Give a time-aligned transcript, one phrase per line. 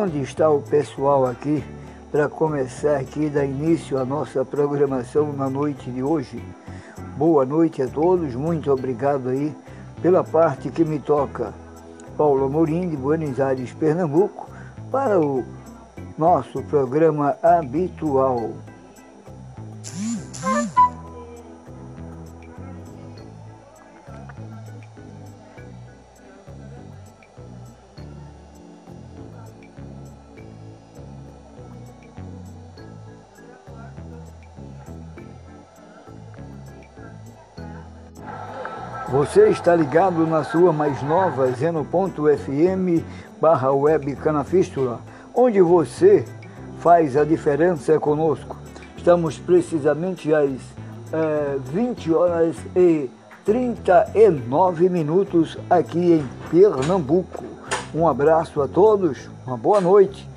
[0.00, 1.60] Onde está o pessoal aqui
[2.12, 6.40] para começar aqui, dar início à nossa programação na noite de hoje?
[7.16, 9.52] Boa noite a todos, muito obrigado aí
[10.00, 11.52] pela parte que me toca.
[12.16, 14.48] Paulo Amorim, de Buenos Aires, Pernambuco,
[14.88, 15.44] para o
[16.16, 18.52] nosso programa habitual.
[39.10, 43.02] Você está ligado na sua mais nova Zeno.fm
[43.40, 45.00] barra web Canafístula,
[45.34, 46.26] onde você
[46.80, 48.58] faz a diferença conosco.
[48.98, 50.50] Estamos precisamente às
[51.10, 53.08] é, 20 horas e
[53.46, 57.42] 39 minutos aqui em Pernambuco.
[57.94, 60.28] Um abraço a todos, uma boa noite